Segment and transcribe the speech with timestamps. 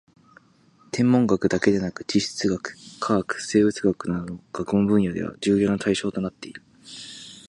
[0.91, 6.63] 天文学だけでなく地質学・化学・生物学などの学問分野では重要な対象となっている